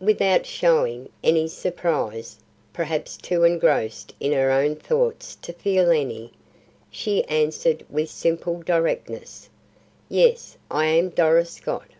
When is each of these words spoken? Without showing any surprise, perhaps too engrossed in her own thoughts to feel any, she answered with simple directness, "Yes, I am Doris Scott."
Without 0.00 0.46
showing 0.46 1.10
any 1.22 1.46
surprise, 1.46 2.38
perhaps 2.72 3.18
too 3.18 3.44
engrossed 3.44 4.14
in 4.18 4.32
her 4.32 4.50
own 4.50 4.76
thoughts 4.76 5.34
to 5.42 5.52
feel 5.52 5.90
any, 5.90 6.32
she 6.90 7.22
answered 7.24 7.84
with 7.90 8.08
simple 8.08 8.62
directness, 8.62 9.50
"Yes, 10.08 10.56
I 10.70 10.86
am 10.86 11.10
Doris 11.10 11.50
Scott." 11.50 11.90